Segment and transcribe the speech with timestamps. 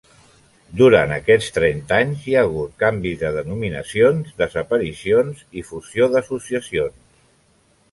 [0.77, 7.01] Durant aquests trenta anys hi ha hagut canvis de denominacions, desaparicions i fusió d'associacions.